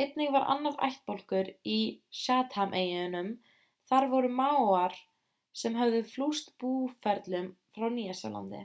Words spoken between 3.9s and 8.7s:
það voru maórar sem höfðu flust búferlum frá nýja-sjálandi